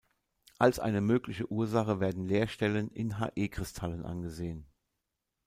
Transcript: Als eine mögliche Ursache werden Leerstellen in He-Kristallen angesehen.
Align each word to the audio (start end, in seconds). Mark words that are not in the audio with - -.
Als 0.57 0.79
eine 0.79 0.99
mögliche 0.99 1.51
Ursache 1.51 1.99
werden 1.99 2.25
Leerstellen 2.25 2.89
in 2.89 3.19
He-Kristallen 3.19 4.03
angesehen. 4.03 4.65